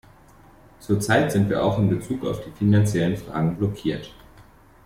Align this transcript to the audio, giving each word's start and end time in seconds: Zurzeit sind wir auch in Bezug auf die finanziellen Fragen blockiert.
Zurzeit 0.79 1.31
sind 1.31 1.47
wir 1.51 1.63
auch 1.63 1.77
in 1.77 1.87
Bezug 1.87 2.25
auf 2.25 2.43
die 2.43 2.49
finanziellen 2.49 3.15
Fragen 3.17 3.55
blockiert. 3.57 4.11